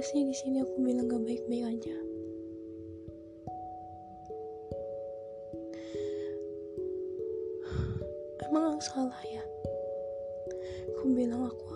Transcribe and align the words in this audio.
sih 0.00 0.24
di 0.24 0.32
sini 0.32 0.64
aku 0.64 0.80
bilang 0.80 1.12
gak 1.12 1.20
baik-baik 1.28 1.76
aja? 1.76 1.96
Emang 8.48 8.72
aku 8.72 8.82
salah 8.82 9.22
ya? 9.28 9.44
Aku 10.96 11.12
bilang 11.12 11.52
aku 11.52 11.68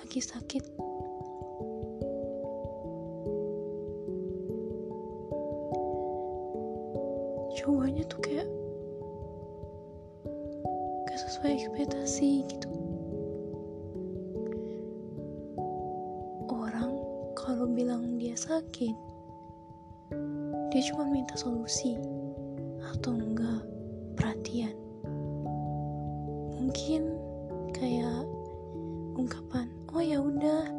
lagi 0.00 0.24
sakit. 0.24 0.64
Cowoknya 7.60 8.08
tuh 8.08 8.20
kayak 8.24 8.48
gak 11.04 11.18
sesuai 11.20 11.60
ekspektasi 11.60 12.48
gitu 12.48 12.83
bilang 17.74 18.16
dia 18.22 18.38
sakit. 18.38 18.96
Dia 20.70 20.82
cuma 20.90 21.10
minta 21.10 21.34
solusi 21.34 21.98
atau 22.94 23.18
enggak 23.18 23.66
perhatian. 24.14 24.74
Mungkin 26.54 27.02
kayak 27.74 28.24
ungkapan 29.18 29.66
oh 29.90 30.02
ya 30.02 30.22
udah 30.22 30.70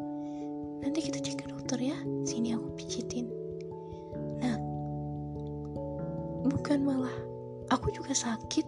nanti 0.80 1.04
kita 1.04 1.20
cek 1.20 1.44
ke 1.44 1.46
dokter 1.52 1.76
ya 1.80 1.96
sini 2.24 2.56
aku 2.56 2.72
pijitin. 2.80 3.28
Nah 4.40 4.56
bukan 6.48 6.80
malah 6.80 7.16
aku 7.68 7.92
juga 7.92 8.16
sakit 8.16 8.64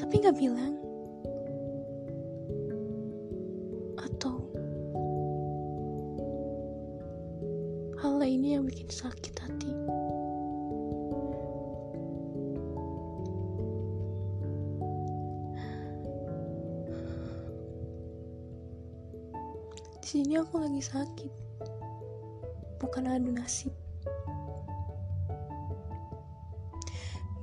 tapi 0.00 0.24
nggak 0.24 0.36
bilang 0.40 0.76
hal 8.22 8.30
lainnya 8.30 8.62
yang 8.62 8.70
bikin 8.70 8.86
sakit 8.86 9.34
hati. 9.34 9.74
Di 19.98 20.06
sini 20.06 20.38
aku 20.38 20.62
lagi 20.62 20.78
sakit. 20.78 21.32
Bukan 22.78 23.10
adu 23.10 23.34
nasib. 23.34 23.74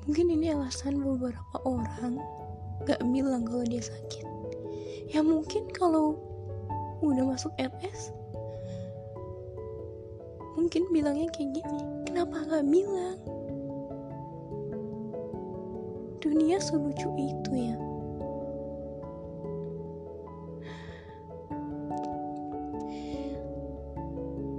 Mungkin 0.08 0.32
ini 0.32 0.56
alasan 0.56 1.04
beberapa 1.04 1.60
orang 1.68 2.24
gak 2.88 3.04
bilang 3.12 3.44
kalau 3.44 3.68
dia 3.68 3.84
sakit. 3.84 4.24
Ya 5.12 5.20
mungkin 5.28 5.68
kalau 5.76 6.16
udah 7.04 7.36
masuk 7.36 7.52
RS 7.60 8.16
mungkin 10.60 10.92
bilangnya 10.92 11.32
kayak 11.32 11.56
gini. 11.56 11.80
Kenapa 12.04 12.44
gak 12.52 12.68
bilang? 12.68 13.16
Dunia 16.20 16.60
selucu 16.60 17.08
itu 17.16 17.52
ya. 17.56 17.80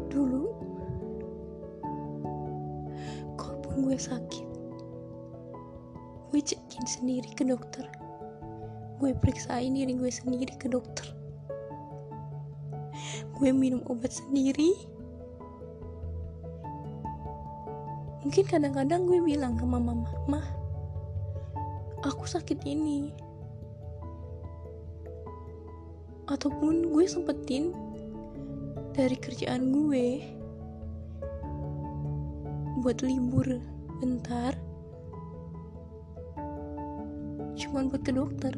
Dulu 0.09 0.48
kalaupun 3.37 3.85
gue 3.85 4.01
sakit 4.01 4.48
gue 6.31 6.39
cekin 6.41 6.87
sendiri 6.87 7.29
ke 7.37 7.45
dokter. 7.45 7.85
Gue 8.97 9.12
periksain 9.12 9.75
diri 9.75 9.92
gue 9.98 10.09
sendiri 10.09 10.55
ke 10.57 10.70
dokter. 10.70 11.11
Gue 13.37 13.51
minum 13.51 13.83
obat 13.91 14.14
sendiri 14.14 14.73
mungkin 18.20 18.45
kadang-kadang 18.45 19.08
gue 19.08 19.20
bilang 19.25 19.57
ke 19.57 19.64
mama 19.64 19.97
mama 19.97 20.41
aku 22.05 22.25
sakit 22.25 22.64
ini. 22.64 23.13
Ataupun 26.30 26.95
gue 26.95 27.05
sempetin 27.11 27.75
dari 28.95 29.19
kerjaan 29.19 29.75
gue 29.75 30.23
buat 32.80 33.05
libur 33.05 33.45
bentar 34.01 34.57
cuman 37.59 37.92
buat 37.92 38.01
ke 38.07 38.13
dokter. 38.14 38.55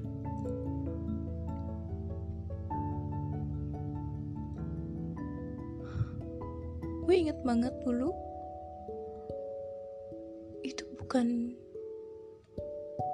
Gue 7.03 7.15
inget 7.19 7.41
banget 7.43 7.75
dulu 7.83 8.15
bukan 11.13 11.53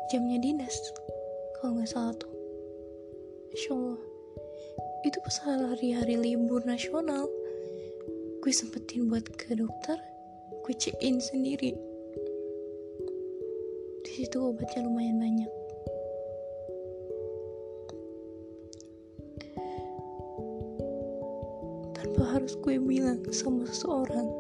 jamnya 0.06 0.38
dinas 0.38 0.70
kalau 1.58 1.82
nggak 1.82 1.90
salah 1.90 2.14
tuh. 2.14 2.30
Insya 3.50 3.74
Allah. 3.74 3.98
Itu 5.02 5.18
pas 5.18 5.34
hari-hari 5.42 6.14
libur 6.14 6.62
nasional 6.62 7.26
gue 8.38 8.54
sempetin 8.54 9.10
buat 9.10 9.26
ke 9.34 9.58
dokter 9.58 9.98
gue 10.62 10.74
check 10.78 10.94
in 11.02 11.18
sendiri. 11.18 11.74
Di 14.06 14.10
situ 14.14 14.46
obatnya 14.46 14.86
lumayan 14.86 15.18
banyak. 15.18 15.50
Tanpa 21.98 22.22
harus 22.30 22.54
gue 22.62 22.78
bilang 22.78 23.26
sama 23.34 23.66
seseorang 23.66 24.30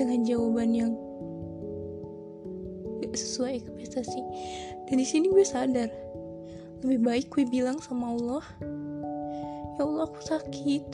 dengan 0.00 0.24
jawaban 0.24 0.72
yang 0.72 0.92
gak 3.04 3.12
sesuai 3.12 3.60
ekspektasi. 3.60 4.20
Dan 4.88 4.96
di 4.96 5.04
sini 5.04 5.28
gue 5.28 5.44
sadar 5.44 5.92
lebih 6.80 7.04
baik 7.04 7.26
gue 7.28 7.44
bilang 7.44 7.76
sama 7.84 8.16
Allah 8.16 8.44
ya 9.76 9.84
Allah 9.84 10.08
aku 10.08 10.20
sakit. 10.24 10.88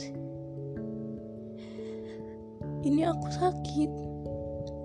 Ini 2.83 3.07
aku 3.07 3.27
sakit. 3.31 3.91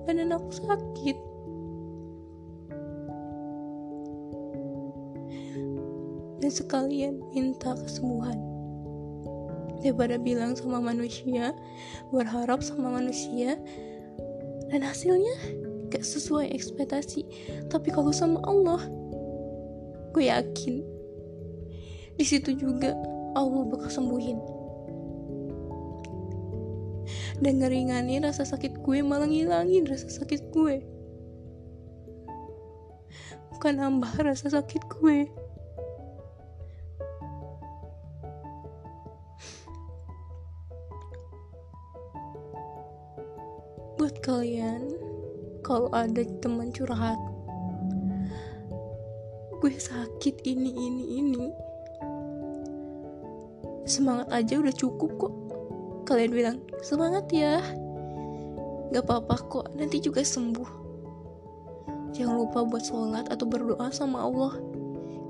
Badan 0.07 0.35
aku 0.35 0.51
sakit. 0.55 1.19
Dan 6.43 6.51
sekalian 6.51 7.23
minta 7.31 7.79
kesembuhan. 7.79 8.39
Daripada 9.83 10.19
bilang 10.19 10.59
sama 10.59 10.83
manusia 10.83 11.55
berharap 12.11 12.63
sama 12.63 12.99
manusia 12.99 13.59
dan 14.73 14.81
hasilnya 14.81 15.37
gak 15.93 16.01
sesuai 16.01 16.49
ekspektasi 16.57 17.29
tapi 17.69 17.93
kalau 17.93 18.09
sama 18.09 18.41
Allah 18.49 18.81
gue 20.13 20.29
yakin. 20.29 20.85
Di 22.17 22.25
situ 22.25 22.53
juga 22.57 22.93
Allah 23.33 23.65
bakal 23.69 23.89
sembuhin. 23.89 24.39
Dan 27.43 27.59
ngeringanin 27.59 28.23
rasa 28.23 28.47
sakit 28.47 28.85
gue 28.85 29.03
malah 29.03 29.27
ngilangin 29.27 29.89
rasa 29.89 30.09
sakit 30.09 30.53
gue. 30.53 30.85
Bukan 33.57 33.75
nambah 33.81 34.13
rasa 34.21 34.53
sakit 34.53 34.83
gue 35.01 35.27
kalau 45.63 45.89
ada 45.95 46.27
teman 46.43 46.75
curhat 46.75 47.17
gue 49.63 49.79
sakit 49.79 50.43
ini 50.43 50.75
ini 50.75 51.05
ini. 51.23 51.47
Semangat 53.87 54.27
aja 54.35 54.59
udah 54.59 54.75
cukup 54.75 55.11
kok. 55.23 55.35
Kalian 56.03 56.35
bilang 56.35 56.57
semangat 56.83 57.31
ya. 57.31 57.63
Gak 58.91 59.07
apa-apa 59.07 59.39
kok 59.47 59.67
nanti 59.79 60.03
juga 60.03 60.27
sembuh. 60.27 60.83
Jangan 62.11 62.43
lupa 62.43 62.67
buat 62.67 62.83
sholat 62.83 63.31
atau 63.31 63.47
berdoa 63.47 63.87
sama 63.95 64.27
Allah. 64.27 64.59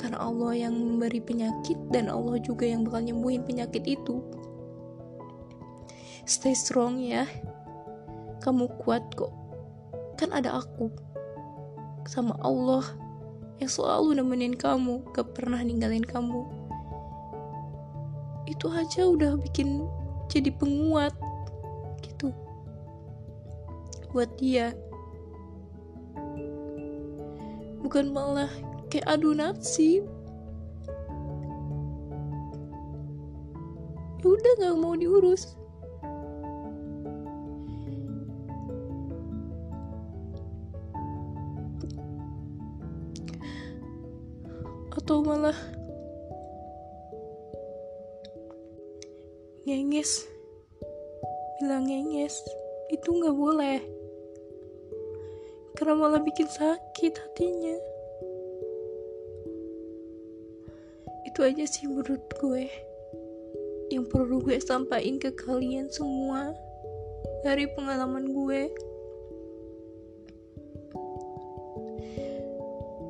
Karena 0.00 0.16
Allah 0.24 0.56
yang 0.56 0.80
memberi 0.80 1.20
penyakit 1.20 1.76
dan 1.92 2.08
Allah 2.08 2.40
juga 2.40 2.64
yang 2.64 2.88
bakal 2.88 3.04
nyembuhin 3.04 3.44
penyakit 3.44 3.84
itu. 3.84 4.24
Stay 6.24 6.56
strong 6.56 7.04
ya. 7.04 7.28
Kamu 8.40 8.80
kuat 8.80 9.12
kok 9.12 9.41
kan 10.22 10.30
ada 10.38 10.62
aku 10.62 10.86
sama 12.06 12.38
Allah 12.46 12.86
yang 13.58 13.66
selalu 13.66 14.22
nemenin 14.22 14.54
kamu 14.54 15.02
gak 15.10 15.34
pernah 15.34 15.58
ninggalin 15.58 16.06
kamu. 16.06 16.46
Itu 18.46 18.70
aja 18.70 19.02
udah 19.10 19.34
bikin 19.34 19.82
jadi 20.30 20.54
penguat 20.54 21.10
gitu. 22.06 22.30
Buat 24.14 24.30
dia. 24.38 24.70
Bukan 27.82 28.14
malah 28.14 28.50
kayak 28.94 29.18
adu 29.18 29.34
nasib. 29.34 30.06
Ya 34.22 34.26
udah 34.30 34.52
nggak 34.62 34.76
mau 34.78 34.94
diurus 34.94 35.58
atau 44.92 45.24
malah 45.24 45.56
ngenges 49.64 50.28
bilang 51.62 51.86
ngenges 51.86 52.42
itu 52.90 53.08
nggak 53.08 53.36
boleh. 53.38 53.78
Karena 55.78 55.94
malah 55.94 56.20
bikin 56.20 56.50
sakit 56.50 57.14
hatinya. 57.16 57.76
Itu 61.30 61.40
aja 61.46 61.64
sih 61.64 61.88
menurut 61.88 62.20
gue. 62.36 62.66
Yang 63.88 64.04
perlu 64.12 64.44
gue 64.44 64.58
sampaikan 64.60 65.16
ke 65.22 65.30
kalian 65.32 65.88
semua 65.88 66.52
dari 67.46 67.70
pengalaman 67.72 68.28
gue. 68.34 68.62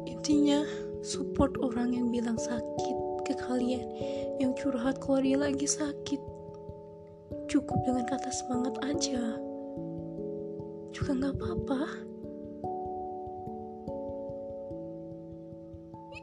Intinya 0.06 0.62
support 1.02 1.58
orang 1.58 1.90
yang 1.98 2.08
bilang 2.14 2.38
sakit 2.38 2.96
ke 3.26 3.34
kalian 3.42 3.82
yang 4.38 4.54
curhat 4.54 5.02
kalau 5.02 5.18
dia 5.18 5.34
lagi 5.34 5.66
sakit. 5.66 6.22
Cukup 7.50 7.78
dengan 7.84 8.06
kata 8.06 8.30
semangat 8.30 8.74
aja. 8.86 9.22
Juga 10.94 11.10
nggak 11.18 11.34
apa-apa. 11.36 11.80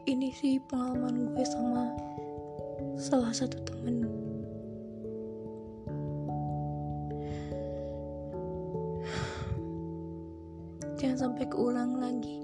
Ini 0.10 0.34
sih 0.34 0.58
pengalaman 0.66 1.36
gue 1.36 1.46
sama 1.46 1.84
salah 2.98 3.36
satu 3.36 3.60
temen. 3.68 4.08
Jangan 10.98 11.30
sampai 11.30 11.46
keulang 11.48 12.02
lagi 12.02 12.44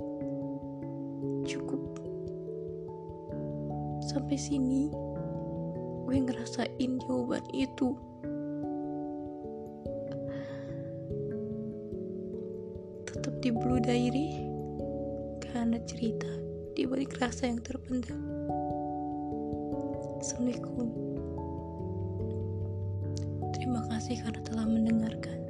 sampai 4.15 4.39
sini 4.39 4.87
gue 6.07 6.15
ngerasain 6.23 6.91
jawaban 7.03 7.43
itu. 7.51 7.99
Tetap 13.11 13.35
di 13.43 13.51
Blue 13.51 13.83
Diary 13.83 14.39
karena 15.43 15.83
cerita 15.83 16.31
di 16.79 16.87
balik 16.87 17.19
rasa 17.19 17.51
yang 17.51 17.59
terpendam. 17.59 18.23
Assalamualaikum. 20.23 20.87
Terima 23.51 23.83
kasih 23.91 24.23
karena 24.23 24.41
telah 24.47 24.63
mendengarkan 24.63 25.44